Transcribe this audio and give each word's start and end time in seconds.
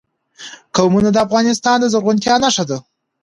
قومونه 0.75 1.09
د 1.11 1.17
افغانستان 1.25 1.77
د 1.79 1.85
زرغونتیا 1.93 2.35
نښه 2.43 2.63
ده. 2.69 2.77